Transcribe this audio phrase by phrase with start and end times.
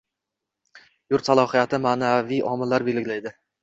[1.15, 3.41] Yurt salohiyatini ma’naviy omillar belgilaydi.